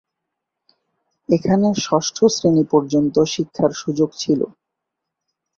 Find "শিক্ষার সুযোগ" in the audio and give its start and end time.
3.33-4.09